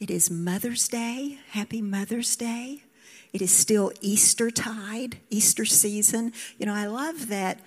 [0.00, 1.40] It is Mother's Day.
[1.50, 2.84] Happy Mother's Day.
[3.32, 6.32] It is still Easter tide, Easter season.
[6.56, 7.58] You know, I love that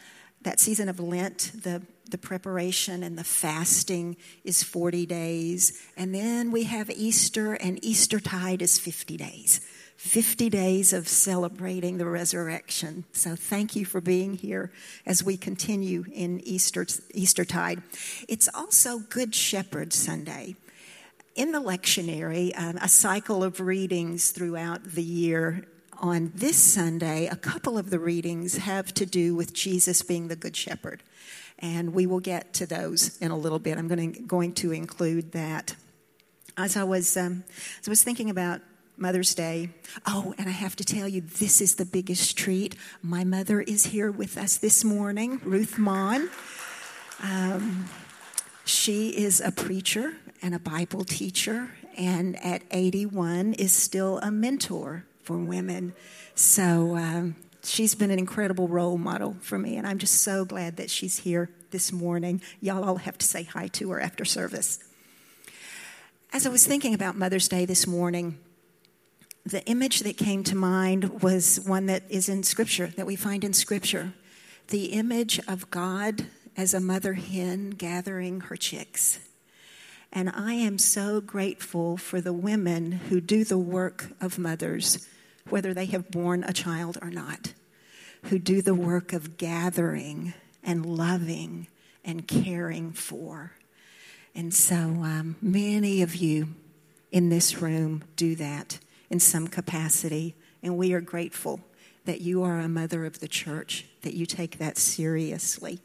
[0.43, 4.15] that season of Lent, the the preparation and the fasting
[4.45, 5.81] is 40 days.
[5.97, 9.59] And then we have Easter, and Easter tide is 50 days.
[9.97, 13.05] 50 days of celebrating the resurrection.
[13.11, 14.71] So thank you for being here
[15.05, 17.83] as we continue in Easter, Eastertide.
[18.27, 20.55] It's also Good Shepherd Sunday.
[21.33, 25.65] In the lectionary, um, a cycle of readings throughout the year.
[26.01, 30.35] On this Sunday, a couple of the readings have to do with Jesus being the
[30.35, 31.03] Good Shepherd.
[31.59, 33.77] And we will get to those in a little bit.
[33.77, 35.75] I'm going to, going to include that.
[36.57, 37.45] As I was, um,
[37.79, 38.59] as I was thinking about
[38.97, 39.69] Mother's Day.
[40.05, 42.75] Oh, and I have to tell you, this is the biggest treat.
[43.01, 46.29] My mother is here with us this morning, Ruth Mon.
[47.23, 47.85] Um,
[48.65, 55.05] she is a preacher and a Bible teacher, and at 81 is still a mentor
[55.23, 55.93] for women.
[56.35, 60.77] So um, she's been an incredible role model for me, and I'm just so glad
[60.77, 62.41] that she's here this morning.
[62.59, 64.79] Y'all all have to say hi to her after service.
[66.33, 68.37] As I was thinking about Mother's Day this morning,
[69.45, 73.43] the image that came to mind was one that is in Scripture, that we find
[73.43, 74.13] in Scripture.
[74.67, 79.19] The image of God as a mother hen gathering her chicks.
[80.13, 85.07] And I am so grateful for the women who do the work of mothers,
[85.49, 87.53] whether they have borne a child or not,
[88.23, 91.67] who do the work of gathering and loving
[92.03, 93.53] and caring for.
[94.35, 96.49] And so um, many of you
[97.11, 100.35] in this room do that in some capacity.
[100.63, 101.61] And we are grateful
[102.05, 105.79] that you are a mother of the church, that you take that seriously.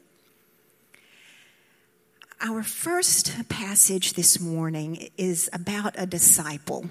[2.39, 6.85] Our first passage this morning is about a disciple.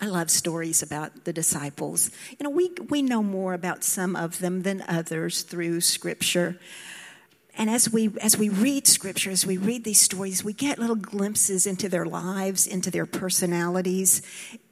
[0.00, 2.12] I love stories about the disciples.
[2.38, 6.60] You know, we, we know more about some of them than others through Scripture.
[7.58, 10.94] And as we, as we read Scripture, as we read these stories, we get little
[10.94, 14.22] glimpses into their lives, into their personalities,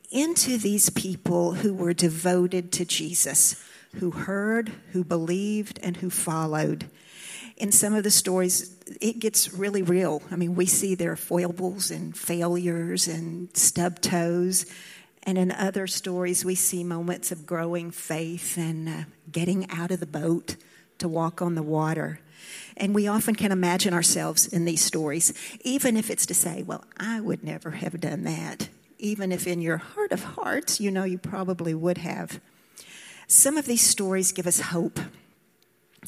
[0.08, 3.60] into these people who were devoted to Jesus,
[3.94, 6.88] who heard, who believed, and who followed.
[7.56, 10.22] In some of the stories, it gets really real.
[10.30, 14.66] I mean, we see their foibles and failures and stub toes.
[15.22, 20.00] And in other stories, we see moments of growing faith and uh, getting out of
[20.00, 20.56] the boat
[20.98, 22.20] to walk on the water.
[22.76, 25.32] And we often can imagine ourselves in these stories,
[25.62, 28.68] even if it's to say, well, I would never have done that
[29.04, 32.40] even if in your heart of hearts you know you probably would have.
[33.26, 34.98] Some of these stories give us hope.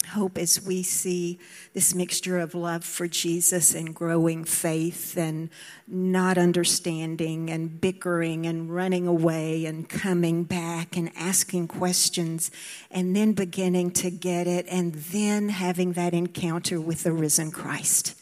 [0.09, 1.39] Hope as we see
[1.73, 5.51] this mixture of love for Jesus and growing faith and
[5.89, 12.51] not understanding and bickering and running away and coming back and asking questions
[12.91, 18.15] and then beginning to get it and then having that encounter with the risen Christ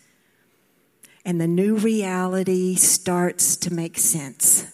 [1.25, 4.74] and the new reality starts to make sense.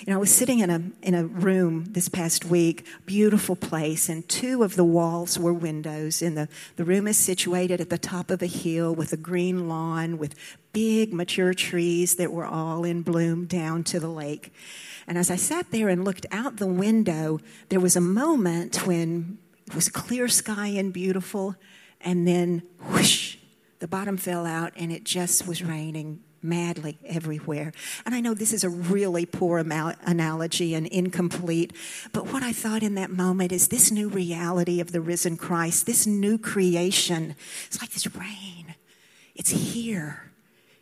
[0.00, 4.08] You know, I was sitting in a, in a room this past week, beautiful place,
[4.08, 6.20] and two of the walls were windows.
[6.20, 9.68] And the, the room is situated at the top of a hill with a green
[9.68, 10.34] lawn with
[10.72, 14.52] big mature trees that were all in bloom down to the lake.
[15.06, 17.40] And as I sat there and looked out the window,
[17.70, 21.56] there was a moment when it was clear sky and beautiful,
[22.02, 23.36] and then whoosh,
[23.78, 27.72] the bottom fell out and it just was raining madly everywhere.
[28.04, 31.72] And I know this is a really poor analogy and incomplete,
[32.12, 35.86] but what I thought in that moment is this new reality of the risen Christ,
[35.86, 37.34] this new creation.
[37.66, 38.74] It's like this rain,
[39.34, 40.30] it's here,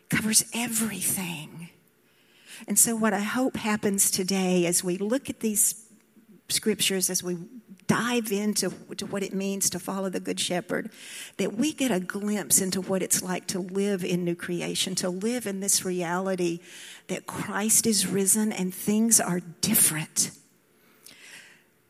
[0.09, 1.71] covers everything.
[2.66, 5.84] And so, what I hope happens today as we look at these
[6.48, 7.36] scriptures, as we
[7.87, 10.91] dive into to what it means to follow the Good Shepherd,
[11.37, 15.09] that we get a glimpse into what it's like to live in new creation, to
[15.09, 16.61] live in this reality
[17.09, 20.31] that Christ is risen and things are different.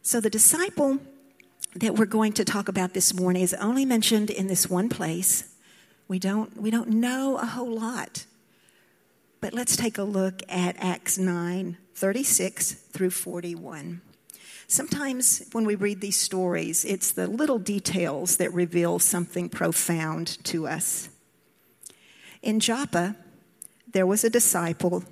[0.03, 0.99] So, the disciple
[1.77, 5.55] that we're going to talk about this morning is only mentioned in this one place.
[6.09, 8.27] We don't, we don't know a whole lot.
[9.41, 14.01] But let's take a look at Acts 9 36 through 41.
[14.67, 20.67] Sometimes when we read these stories, it's the little details that reveal something profound to
[20.67, 21.09] us.
[22.43, 23.17] In Joppa,
[23.93, 25.05] there was a disciple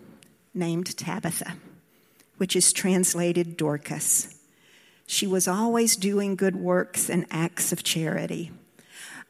[0.54, 1.56] named Tabitha,
[2.36, 4.38] which is translated Dorcas.
[5.06, 8.50] She was always doing good works and acts of charity.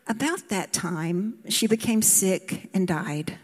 [0.06, 3.38] About that time, she became sick and died.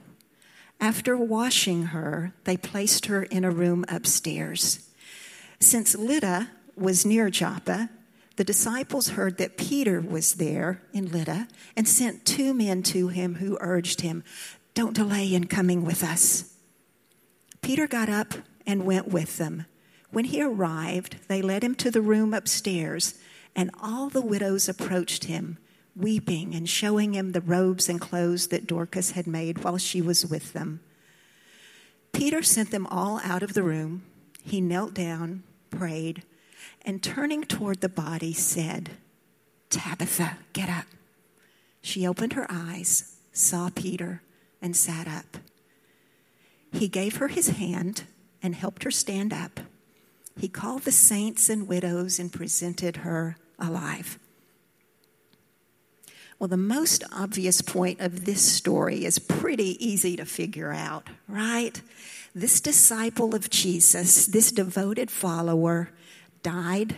[0.80, 4.88] After washing her, they placed her in a room upstairs.
[5.60, 7.90] Since Lydda was near Joppa,
[8.36, 13.36] the disciples heard that Peter was there in Lydda and sent two men to him
[13.36, 14.22] who urged him,
[14.74, 16.54] Don't delay in coming with us.
[17.62, 18.34] Peter got up
[18.66, 19.66] and went with them.
[20.10, 23.14] When he arrived, they led him to the room upstairs,
[23.56, 25.58] and all the widows approached him
[25.98, 30.24] weeping and showing him the robes and clothes that Dorcas had made while she was
[30.24, 30.80] with them.
[32.12, 34.04] Peter sent them all out of the room.
[34.42, 36.22] He knelt down, prayed,
[36.82, 38.90] and turning toward the body, said,
[39.70, 40.86] Tabitha, get up.
[41.82, 44.22] She opened her eyes, saw Peter,
[44.60, 45.38] and sat up.
[46.72, 48.04] He gave her his hand
[48.42, 49.60] and helped her stand up.
[50.38, 54.18] He called the saints and widows and presented her alive.
[56.38, 61.80] Well, the most obvious point of this story is pretty easy to figure out, right?
[62.32, 65.90] This disciple of Jesus, this devoted follower,
[66.48, 66.96] died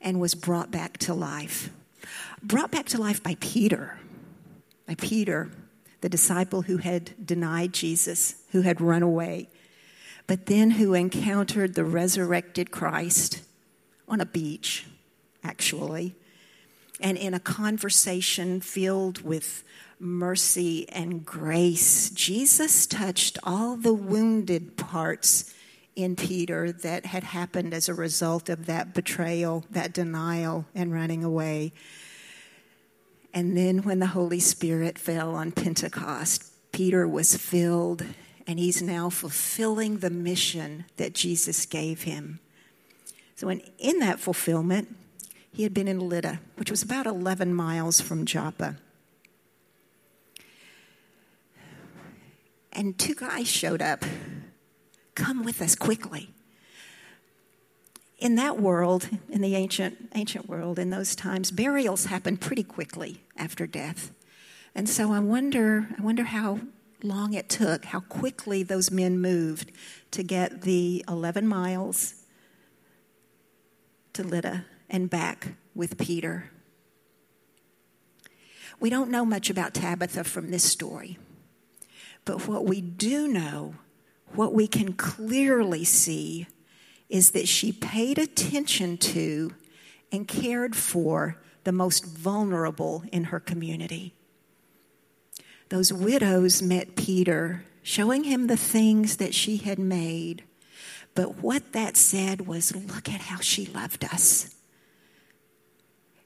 [0.00, 1.70] and was brought back to life.
[2.42, 3.98] Brought back to life by Peter,
[4.86, 5.50] by Peter,
[6.00, 9.48] the disciple who had denied Jesus, who had run away,
[10.26, 13.42] but then who encountered the resurrected Christ
[14.08, 14.86] on a beach,
[15.42, 16.14] actually
[17.02, 19.64] and in a conversation filled with
[19.98, 25.51] mercy and grace, Jesus touched all the wounded parts
[25.94, 31.22] in Peter that had happened as a result of that betrayal, that denial, and running
[31.22, 31.72] away.
[33.34, 38.04] And then when the Holy Spirit fell on Pentecost, Peter was filled,
[38.46, 42.40] and he's now fulfilling the mission that Jesus gave him.
[43.36, 44.94] So, in, in that fulfillment,
[45.52, 48.76] he had been in Lydda, which was about 11 miles from Joppa.
[52.72, 54.04] And two guys showed up.
[55.14, 56.30] Come with us quickly.
[58.18, 63.20] In that world, in the ancient, ancient world, in those times, burials happened pretty quickly
[63.36, 64.12] after death.
[64.74, 66.60] And so I wonder, I wonder how
[67.02, 69.72] long it took, how quickly those men moved
[70.12, 72.14] to get the 11 miles
[74.12, 76.50] to Lydda and back with Peter.
[78.78, 81.18] We don't know much about Tabitha from this story,
[82.24, 83.74] but what we do know,
[84.34, 86.46] what we can clearly see,
[87.08, 89.54] is that she paid attention to
[90.10, 94.14] and cared for the most vulnerable in her community.
[95.68, 100.44] Those widows met Peter, showing him the things that she had made.
[101.14, 104.54] But what that said was, look at how she loved us.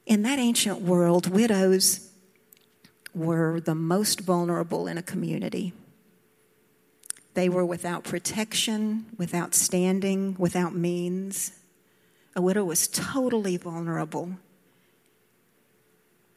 [0.05, 2.11] In that ancient world, widows
[3.15, 5.73] were the most vulnerable in a community.
[7.37, 11.53] They were without protection, without standing, without means.
[12.35, 14.39] A widow was totally vulnerable.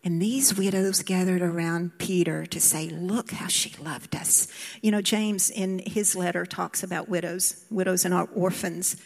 [0.03, 4.49] And these widows gathered around Peter to say, Look how she loved us.
[4.81, 8.97] You know, James in his letter talks about widows, widows and orphans,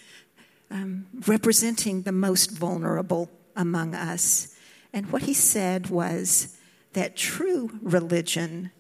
[0.72, 4.56] um, representing the most vulnerable among us.
[4.92, 6.58] And what he said was
[6.94, 8.72] that true religion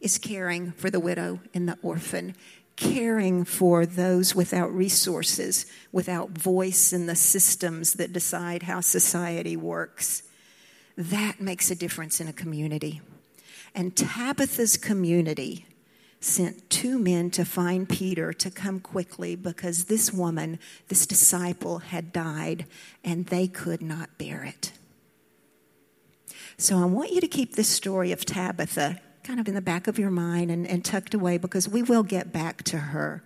[0.00, 2.34] is caring for the widow and the orphan,
[2.76, 10.22] caring for those without resources, without voice in the systems that decide how society works.
[10.96, 13.00] That makes a difference in a community.
[13.74, 15.66] And Tabitha's community
[16.20, 22.12] sent two men to find Peter to come quickly because this woman, this disciple, had
[22.12, 22.66] died
[23.04, 24.72] and they could not bear it.
[26.56, 29.86] So I want you to keep this story of Tabitha kind of in the back
[29.86, 33.22] of your mind and, and tucked away because we will get back to her.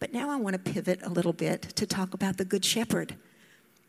[0.00, 3.16] But now I want to pivot a little bit to talk about the Good Shepherd.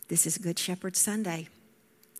[0.09, 1.47] This is Good Shepherd Sunday.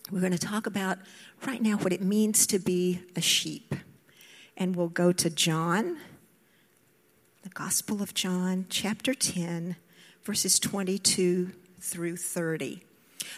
[0.10, 1.00] We're going to talk about
[1.46, 3.76] right now what it means to be a sheep.
[4.56, 5.98] And we'll go to John,
[7.44, 9.76] the Gospel of John, chapter 10,
[10.24, 11.52] verses 22
[11.82, 12.84] through 30.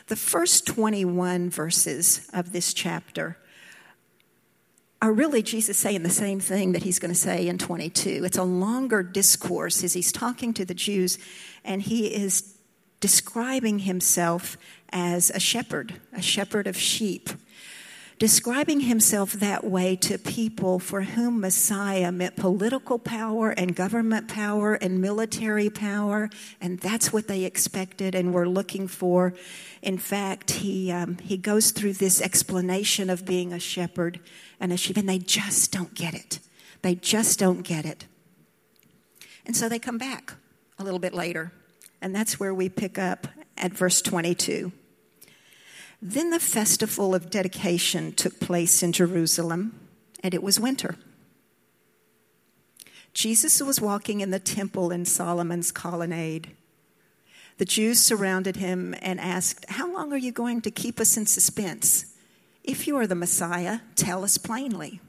[0.05, 3.39] The first 21 verses of this chapter
[5.01, 8.23] are really Jesus saying the same thing that he's going to say in 22.
[8.25, 11.19] It's a longer discourse as he's talking to the Jews,
[11.63, 12.55] and he is
[12.99, 14.57] describing himself
[14.89, 17.29] as a shepherd, a shepherd of sheep
[18.19, 24.73] describing himself that way to people for whom Messiah meant political power and government power
[24.73, 29.33] and military power, and that's what they expected and were looking for.
[29.81, 34.19] In fact, he, um, he goes through this explanation of being a shepherd
[34.59, 36.39] and a sheep, and they just don't get it.
[36.81, 38.05] They just don't get it.
[39.45, 40.33] And so they come back
[40.79, 41.51] a little bit later.
[42.01, 44.71] And that's where we pick up at verse 22.
[46.01, 49.79] Then the festival of dedication took place in Jerusalem,
[50.23, 50.95] and it was winter.
[53.13, 56.51] Jesus was walking in the temple in Solomon's colonnade.
[57.57, 61.25] The Jews surrounded him and asked, How long are you going to keep us in
[61.25, 62.13] suspense?
[62.63, 65.01] If you are the Messiah, tell us plainly.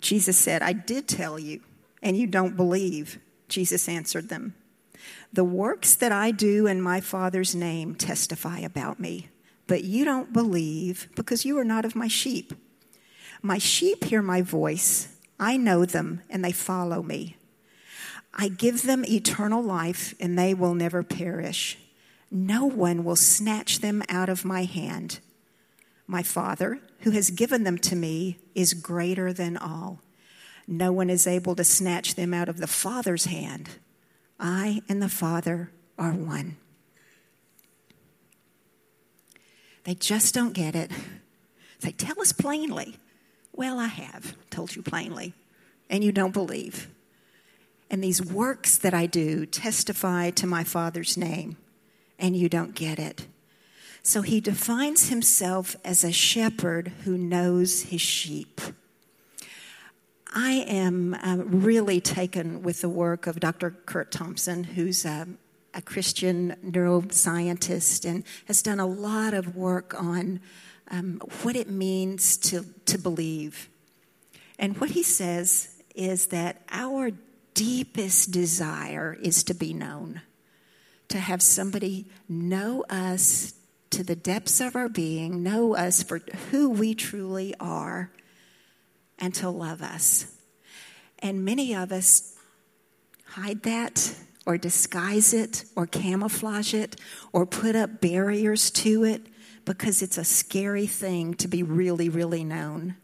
[0.00, 1.60] Jesus said, I did tell you,
[2.02, 3.18] and you don't believe.
[3.48, 4.54] Jesus answered them,
[5.32, 9.28] The works that I do in my Father's name testify about me,
[9.66, 12.52] but you don't believe because you are not of my sheep.
[13.40, 17.36] My sheep hear my voice, I know them, and they follow me.
[18.34, 21.78] I give them eternal life, and they will never perish.
[22.30, 25.20] No one will snatch them out of my hand.
[26.06, 30.00] My Father, who has given them to me, is greater than all.
[30.66, 33.70] No one is able to snatch them out of the Father's hand.
[34.38, 36.56] I and the Father are one.
[39.84, 40.90] They just don't get it.
[41.80, 42.96] They tell us plainly.
[43.52, 45.34] Well, I have told you plainly,
[45.90, 46.88] and you don't believe.
[47.90, 51.56] And these works that I do testify to my Father's name,
[52.18, 53.26] and you don't get it.
[54.02, 58.60] So he defines himself as a shepherd who knows his sheep.
[60.34, 63.70] I am uh, really taken with the work of Dr.
[63.70, 65.36] Curt Thompson, who's um,
[65.74, 70.40] a Christian neuroscientist and has done a lot of work on
[70.90, 73.68] um, what it means to, to believe.
[74.58, 77.10] And what he says is that our
[77.52, 80.22] deepest desire is to be known,
[81.08, 83.54] to have somebody know us,
[83.90, 86.20] to the depths of our being, know us for
[86.50, 88.10] who we truly are,
[89.22, 90.26] and to love us.
[91.20, 92.36] And many of us
[93.24, 96.96] hide that or disguise it or camouflage it
[97.32, 99.22] or put up barriers to it
[99.64, 102.96] because it's a scary thing to be really, really known.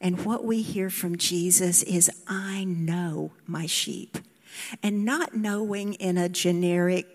[0.00, 4.16] And what we hear from Jesus is, I know my sheep.
[4.82, 7.06] And not knowing in a generic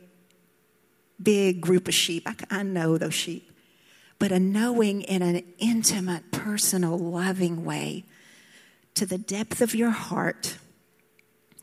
[1.22, 2.28] big group of sheep.
[2.28, 3.53] I, I know those sheep.
[4.24, 8.06] But a knowing in an intimate, personal, loving way
[8.94, 10.60] to the depth of your heart,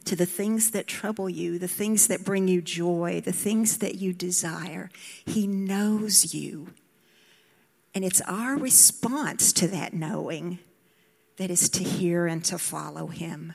[0.04, 3.94] to the things that trouble you, the things that bring you joy, the things that
[3.94, 4.90] you desire.
[5.24, 6.74] He knows you.
[7.94, 10.58] And it's our response to that knowing
[11.38, 13.54] that is to hear and to follow him.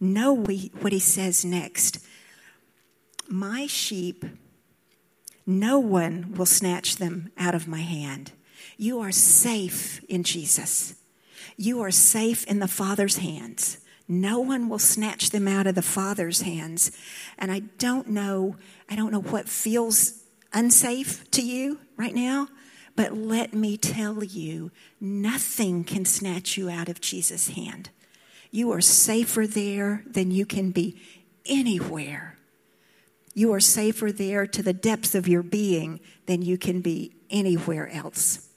[0.00, 2.04] Know what he says next.
[3.28, 4.24] My sheep,
[5.46, 8.32] no one will snatch them out of my hand.
[8.76, 10.94] You are safe in Jesus.
[11.56, 13.78] You are safe in the Father's hands.
[14.08, 16.90] No one will snatch them out of the Father's hands.
[17.38, 18.56] And I don't know,
[18.88, 20.22] I don't know what feels
[20.52, 22.48] unsafe to you right now,
[22.96, 24.70] but let me tell you,
[25.00, 27.90] nothing can snatch you out of Jesus' hand.
[28.50, 31.00] You are safer there than you can be
[31.46, 32.33] anywhere
[33.34, 37.88] you are safer there to the depths of your being than you can be anywhere
[37.88, 38.48] else.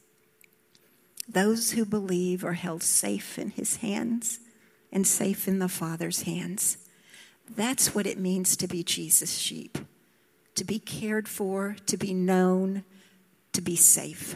[1.27, 4.39] Those who believe are held safe in his hands
[4.91, 6.77] and safe in the Father's hands.
[7.49, 9.77] That's what it means to be Jesus' sheep
[10.57, 12.83] to be cared for, to be known,
[13.53, 14.35] to be safe.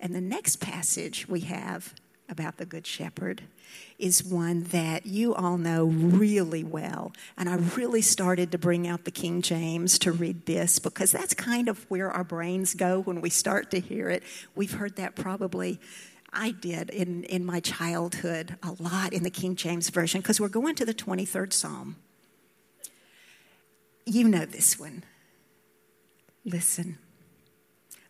[0.00, 1.94] And the next passage we have
[2.28, 3.42] about the Good Shepherd
[3.98, 7.12] is one that you all know really well.
[7.36, 11.34] And I really started to bring out the King James to read this because that's
[11.34, 14.22] kind of where our brains go when we start to hear it.
[14.54, 15.80] We've heard that probably.
[16.32, 20.48] I did in, in my childhood a lot in the King James Version because we're
[20.48, 21.96] going to the 23rd Psalm.
[24.06, 25.04] You know this one.
[26.44, 26.98] Listen.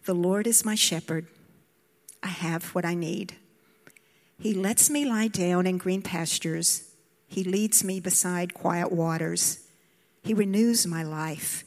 [0.04, 1.26] The Lord is my shepherd.
[2.22, 3.36] I have what I need.
[4.42, 6.90] He lets me lie down in green pastures.
[7.28, 9.60] He leads me beside quiet waters.
[10.24, 11.62] He renews my life.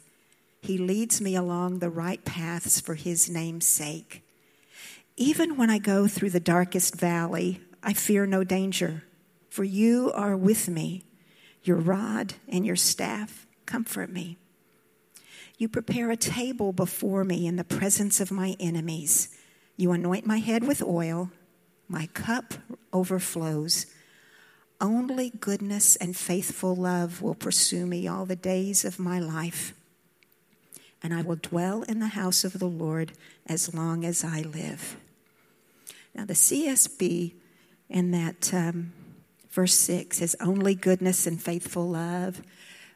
[0.60, 4.22] He leads me along the right paths for his name's sake.
[5.16, 9.04] Even when I go through the darkest valley, I fear no danger,
[9.48, 11.06] for you are with me.
[11.62, 14.36] Your rod and your staff comfort me.
[15.56, 19.34] You prepare a table before me in the presence of my enemies.
[19.78, 21.30] You anoint my head with oil
[21.88, 22.54] my cup
[22.92, 23.86] overflows.
[24.80, 29.72] Only goodness and faithful love will pursue me all the days of my life,
[31.02, 33.12] and I will dwell in the house of the Lord
[33.46, 34.96] as long as I live.
[36.14, 37.34] Now, the CSB
[37.88, 38.92] in that um,
[39.50, 42.42] verse 6 is only goodness and faithful love,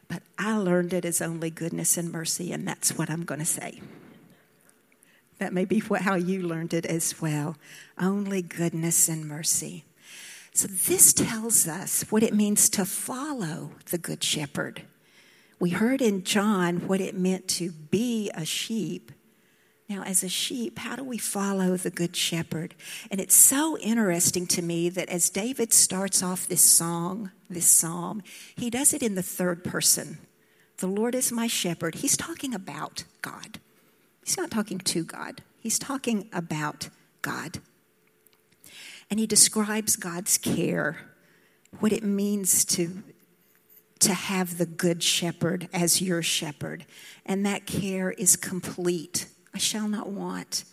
[0.07, 3.45] but I learned it as only goodness and mercy, and that's what I'm going to
[3.45, 3.81] say.
[5.41, 7.57] That may be how you learned it as well.
[7.97, 9.85] Only goodness and mercy.
[10.53, 14.83] So, this tells us what it means to follow the Good Shepherd.
[15.59, 19.11] We heard in John what it meant to be a sheep.
[19.89, 22.75] Now, as a sheep, how do we follow the Good Shepherd?
[23.09, 28.21] And it's so interesting to me that as David starts off this song, this psalm,
[28.55, 30.19] he does it in the third person.
[30.77, 31.95] The Lord is my shepherd.
[31.95, 33.59] He's talking about God.
[34.23, 36.89] He's not talking to God, he's talking about
[37.21, 37.59] God
[39.11, 40.97] and he describes God's care,
[41.79, 43.03] what it means to,
[43.99, 46.85] to have the good shepherd as your shepherd.
[47.25, 49.27] And that care is complete.
[49.53, 50.63] I shall not want.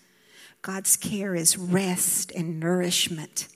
[0.63, 3.49] God's care is rest and nourishment.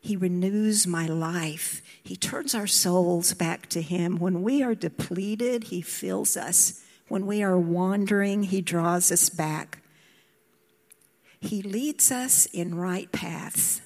[0.00, 1.82] He renews my life.
[2.00, 4.16] He turns our souls back to Him.
[4.16, 6.84] When we are depleted, He fills us.
[7.08, 9.82] When we are wandering, He draws us back.
[11.40, 13.80] He leads us in right paths.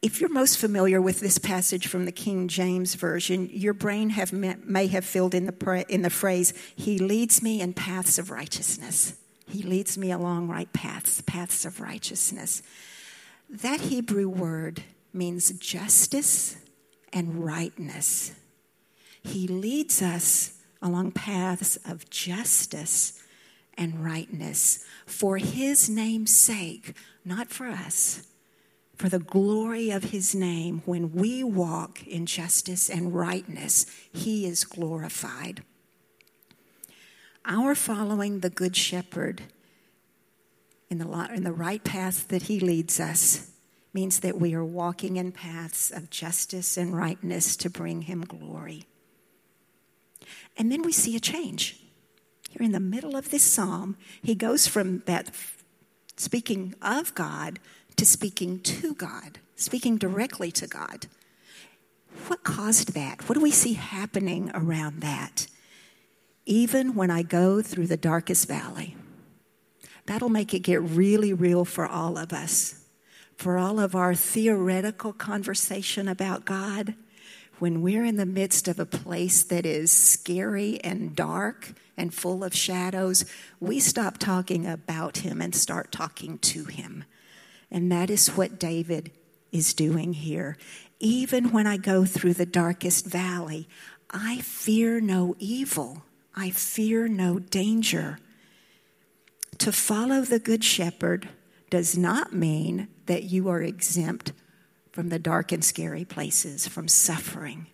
[0.00, 4.32] If you're most familiar with this passage from the King James Version, your brain have,
[4.32, 9.18] may have filled in the, in the phrase, He leads me in paths of righteousness.
[9.48, 12.62] He leads me along right paths, paths of righteousness.
[13.50, 16.56] That Hebrew word means justice
[17.12, 18.34] and rightness.
[19.22, 23.22] He leads us along paths of justice
[23.76, 26.94] and rightness for His name's sake,
[27.24, 28.28] not for us
[28.98, 34.64] for the glory of his name, when we walk in justice and rightness, he is
[34.64, 35.62] glorified.
[37.44, 39.42] Our following the Good Shepherd
[40.90, 43.52] in the, in the right path that he leads us
[43.94, 48.84] means that we are walking in paths of justice and rightness to bring him glory.
[50.56, 51.80] And then we see a change.
[52.50, 55.30] Here in the middle of this psalm, he goes from that
[56.16, 57.58] speaking of God
[57.96, 61.06] to speaking to God, speaking directly to God.
[62.26, 63.28] What caused that?
[63.28, 65.46] What do we see happening around that?
[66.46, 68.96] Even when I go through the darkest valley,
[70.06, 72.84] that'll make it get really real for all of us.
[73.36, 76.94] For all of our theoretical conversation about God,
[77.60, 82.44] when we're in the midst of a place that is scary and dark and full
[82.44, 83.24] of shadows,
[83.60, 87.04] we stop talking about Him and start talking to Him.
[87.70, 89.10] And that is what David
[89.52, 90.56] is doing here.
[91.00, 93.68] Even when I go through the darkest valley,
[94.10, 96.04] I fear no evil.
[96.34, 98.18] I fear no danger.
[99.58, 101.28] To follow the Good Shepherd
[101.70, 104.32] does not mean that you are exempt
[104.98, 107.68] from the dark and scary places, from suffering.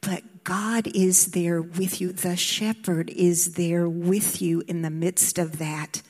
[0.00, 2.10] But God is there with you.
[2.10, 6.02] The shepherd is there with you in the midst of that.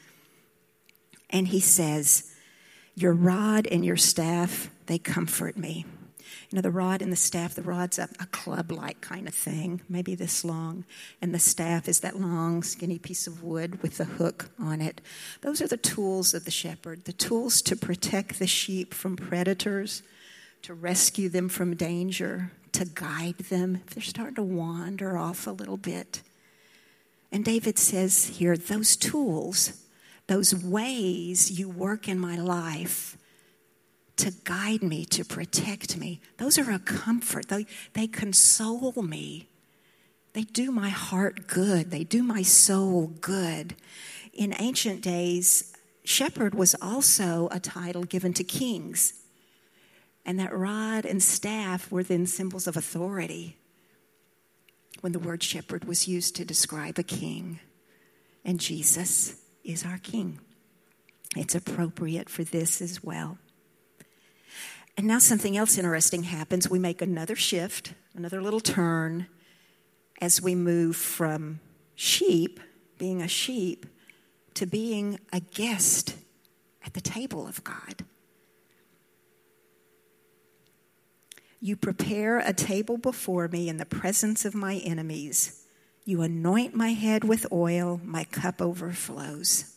[1.28, 2.34] And he says,
[2.94, 5.84] your rod and your staff, they comfort me.
[6.48, 9.34] You know, the rod and the staff, the rod's a, a club like kind of
[9.34, 10.86] thing, maybe this long,
[11.20, 15.02] and the staff is that long, skinny piece of wood with the hook on it.
[15.42, 20.02] Those are the tools of the shepherd, the tools to protect the sheep from predators,
[20.62, 25.50] to rescue them from danger, to guide them if they're starting to wander off a
[25.50, 26.22] little bit.
[27.32, 29.80] And David says here, those tools
[30.30, 33.18] those ways you work in my life
[34.14, 37.48] to guide me, to protect me, those are a comfort.
[37.48, 39.48] They, they console me.
[40.32, 41.90] They do my heart good.
[41.90, 43.74] They do my soul good.
[44.32, 49.14] In ancient days, shepherd was also a title given to kings.
[50.24, 53.56] And that rod and staff were then symbols of authority
[55.00, 57.58] when the word shepherd was used to describe a king.
[58.44, 60.40] And Jesus is our King.
[61.36, 63.38] It's appropriate for this as well.
[64.96, 66.68] And now something else interesting happens.
[66.68, 69.26] We make another shift, another little turn
[70.20, 71.60] as we move from
[71.94, 72.60] sheep,
[72.98, 73.86] being a sheep,
[74.54, 76.16] to being a guest
[76.84, 78.04] at the table of God.
[81.60, 85.66] You prepare a table before me in the presence of my enemies.
[86.06, 89.76] You anoint my head with oil, my cup overflows.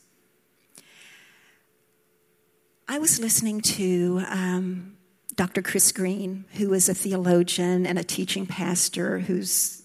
[2.87, 4.95] I was listening to um,
[5.35, 5.61] Dr.
[5.61, 9.83] Chris Green, who is a theologian and a teaching pastor whose,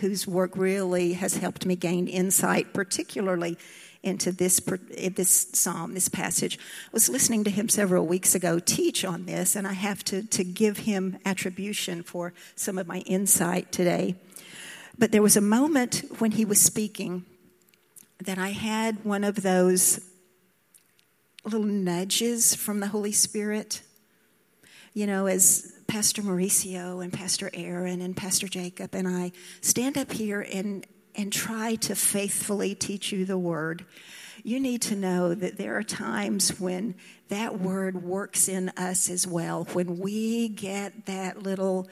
[0.00, 3.58] whose work really has helped me gain insight, particularly
[4.02, 4.60] into this
[4.96, 6.58] eh, this psalm, this passage.
[6.58, 10.22] I was listening to him several weeks ago teach on this, and I have to
[10.22, 14.16] to give him attribution for some of my insight today.
[14.98, 17.24] But there was a moment when he was speaking
[18.24, 20.00] that I had one of those
[21.44, 23.82] little nudges from the Holy Spirit.
[24.92, 30.12] You know, as Pastor Mauricio and Pastor Aaron and Pastor Jacob and I stand up
[30.12, 33.84] here and, and try to faithfully teach you the word,
[34.42, 36.94] you need to know that there are times when
[37.28, 39.64] that word works in us as well.
[39.72, 41.88] When we get that little,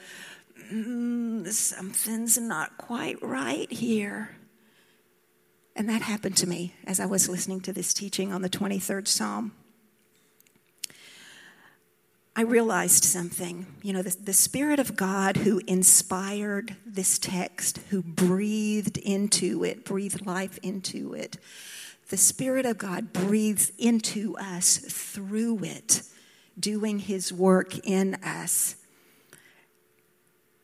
[0.71, 4.35] mm, something's not quite right here.
[5.75, 9.07] And that happened to me as I was listening to this teaching on the 23rd
[9.07, 9.53] Psalm.
[12.35, 13.65] I realized something.
[13.81, 19.83] You know, the, the, Spirit of God who inspired this text, who breathed into it,
[19.83, 21.37] breathed life into it,
[22.09, 26.03] the Spirit of God breathes into us through it,
[26.59, 28.75] doing His work in us.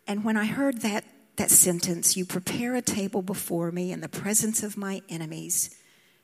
[0.07, 1.03] And when I heard that,
[1.35, 5.75] that sentence, you prepare a table before me in the presence of my enemies,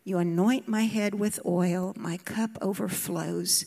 [0.03, 3.65] you anoint my head with oil, my cup overflows.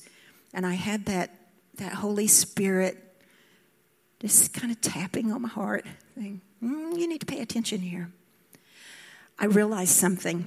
[0.53, 1.31] And I had that
[1.77, 2.99] that Holy Spirit
[4.21, 5.85] just kind of tapping on my heart,
[6.17, 8.11] saying, mm, You need to pay attention here.
[9.39, 10.47] I realized something.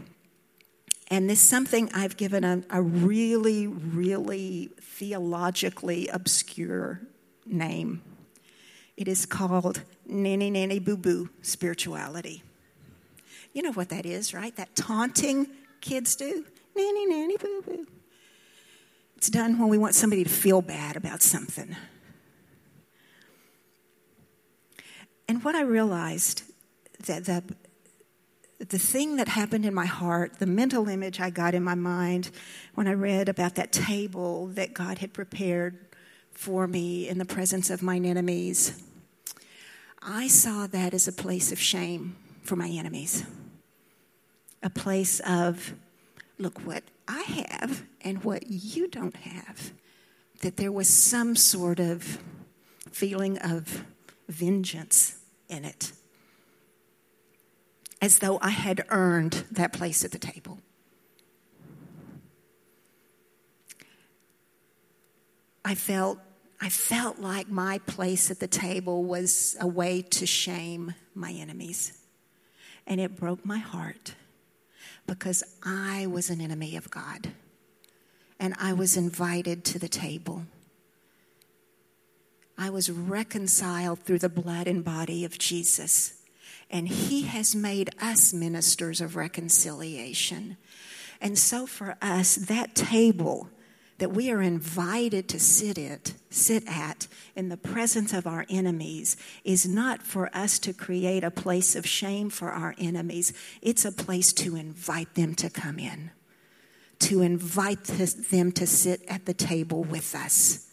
[1.09, 7.01] And this something I've given a, a really, really theologically obscure
[7.45, 8.01] name.
[8.97, 12.43] It is called nanny nanny boo boo spirituality.
[13.53, 14.55] You know what that is, right?
[14.55, 15.47] That taunting
[15.81, 16.45] kids do.
[16.75, 17.87] Nanny nanny boo boo.
[19.17, 21.75] It's done when we want somebody to feel bad about something.
[25.27, 26.43] And what I realized
[27.05, 27.43] that the,
[28.59, 32.29] the thing that happened in my heart, the mental image I got in my mind
[32.75, 35.79] when I read about that table that God had prepared
[36.31, 38.81] for me in the presence of mine enemies,
[40.01, 43.23] I saw that as a place of shame for my enemies.
[44.61, 45.73] A place of,
[46.37, 49.71] look what I have and what you don't have.
[50.41, 52.19] That there was some sort of
[52.91, 53.83] feeling of
[54.29, 55.17] vengeance
[55.49, 55.91] in it.
[58.01, 60.59] As though I had earned that place at the table.
[65.65, 66.19] I felt
[66.59, 71.93] I felt like my place at the table was a way to shame my enemies.
[72.87, 74.15] And it broke my heart
[75.07, 77.31] because I was an enemy of God
[78.39, 80.43] and I was invited to the table.
[82.57, 86.21] I was reconciled through the blood and body of Jesus,
[86.69, 90.57] and He has made us ministers of reconciliation.
[91.21, 93.49] And so for us, that table
[93.97, 99.17] that we are invited to sit at, sit at in the presence of our enemies
[99.43, 103.33] is not for us to create a place of shame for our enemies.
[103.61, 106.11] It's a place to invite them to come in,
[106.99, 110.63] to invite them to sit at the table with us.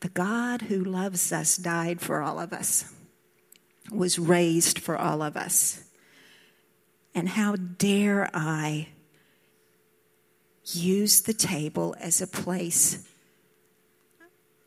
[0.00, 2.92] The God who loves us died for all of us,
[3.90, 5.85] was raised for all of us.
[7.16, 8.88] And how dare I
[10.66, 13.08] use the table as a place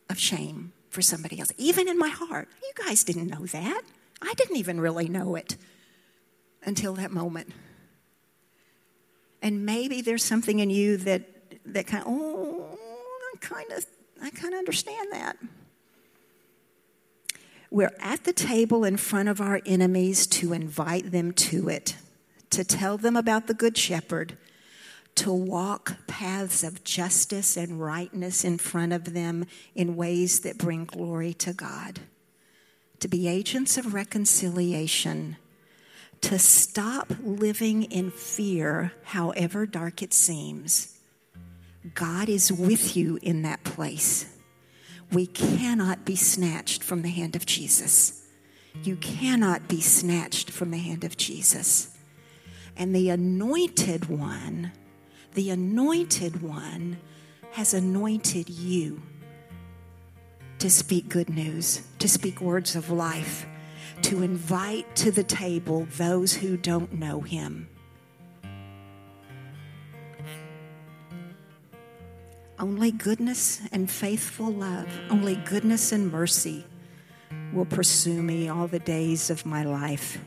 [0.10, 2.50] of shame for somebody else, even in my heart?
[2.64, 3.84] You guys didn't know that.
[4.24, 5.58] I didn't even really know it
[6.64, 7.52] until that moment.
[9.44, 11.22] And maybe there's something in you that
[11.68, 12.78] that kind of, oh,
[13.32, 13.86] I kind of
[14.24, 15.38] I kind of understand that.
[17.70, 21.96] We're at the table in front of our enemies to invite them to it
[22.52, 24.38] to tell them about the Good Shepherd,
[25.16, 30.86] to walk paths of justice and rightness in front of them in ways that bring
[30.86, 32.00] glory to God,
[33.00, 35.38] to be agents of reconciliation,
[36.22, 40.98] to stop living in fear, however dark it seems.
[41.94, 44.26] God is with you in that place.
[45.12, 48.26] We cannot be snatched from the hand of Jesus.
[48.84, 51.98] You cannot be snatched from the hand of Jesus.
[52.80, 54.72] And the anointed one,
[55.34, 56.98] the anointed one
[57.52, 59.02] has anointed you
[60.60, 63.46] to speak good news, to speak words of life,
[64.04, 67.68] to invite to the table those who don't know him.
[72.58, 76.66] Only goodness and faithful love, only goodness and mercy
[77.52, 80.18] will pursue me all the days of my life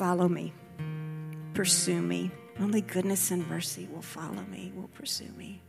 [0.00, 0.54] Follow me,
[1.52, 2.30] pursue me.
[2.58, 5.60] Only goodness and mercy will follow me, will pursue me.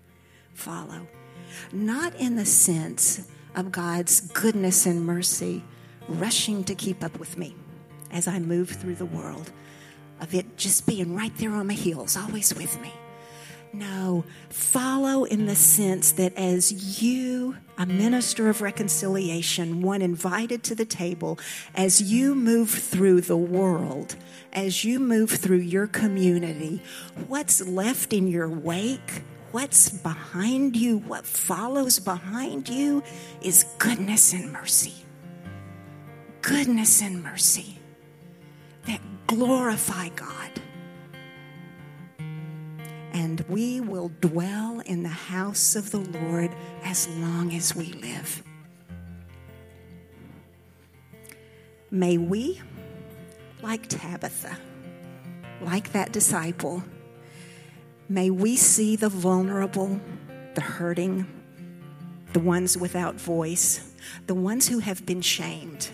[0.54, 1.06] Follow.
[1.74, 5.62] Not in the sense of God's goodness and mercy
[6.08, 7.58] rushing to keep up with me
[8.10, 9.52] as I move through the world,
[10.22, 12.94] of it just being right there on my heels, always with me.
[13.74, 20.76] No, follow in the sense that as you, a minister of reconciliation, one invited to
[20.76, 21.40] the table,
[21.74, 24.18] as you move through the world,
[24.52, 26.82] as you move through your community,
[27.28, 33.02] what's left in your wake, what's behind you, what follows behind you
[33.42, 34.94] is goodness and mercy.
[36.42, 37.80] Goodness and mercy
[38.86, 40.62] that glorify God
[43.14, 46.52] and we will dwell in the house of the Lord
[46.84, 48.44] as long as we live.
[51.90, 52.62] May we,
[53.62, 54.58] like Tabitha,
[55.62, 56.84] like that disciple,
[58.08, 60.00] may we see the vulnerable,
[60.56, 61.26] the hurting,
[62.32, 63.94] the ones without voice,
[64.28, 65.90] the ones who have been shamed,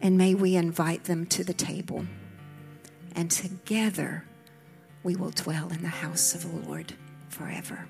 [0.00, 2.04] and may we invite them to the table.
[3.14, 4.24] And together,
[5.02, 6.94] we will dwell in the house of the Lord
[7.28, 7.86] forever.